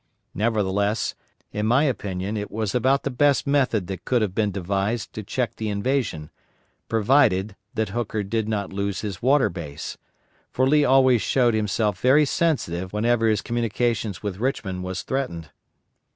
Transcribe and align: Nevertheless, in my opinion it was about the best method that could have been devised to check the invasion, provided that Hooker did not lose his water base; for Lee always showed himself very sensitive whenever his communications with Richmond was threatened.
Nevertheless, 0.33 1.13
in 1.51 1.67
my 1.67 1.83
opinion 1.83 2.35
it 2.35 2.49
was 2.49 2.73
about 2.73 3.03
the 3.03 3.11
best 3.11 3.45
method 3.45 3.85
that 3.85 4.03
could 4.03 4.23
have 4.23 4.33
been 4.33 4.49
devised 4.49 5.13
to 5.13 5.21
check 5.21 5.57
the 5.57 5.69
invasion, 5.69 6.31
provided 6.89 7.55
that 7.75 7.89
Hooker 7.89 8.23
did 8.23 8.49
not 8.49 8.73
lose 8.73 9.01
his 9.01 9.21
water 9.21 9.51
base; 9.51 9.99
for 10.49 10.67
Lee 10.67 10.83
always 10.83 11.21
showed 11.21 11.53
himself 11.53 12.01
very 12.01 12.25
sensitive 12.25 12.91
whenever 12.93 13.27
his 13.27 13.43
communications 13.43 14.23
with 14.23 14.37
Richmond 14.39 14.83
was 14.83 15.03
threatened. 15.03 15.51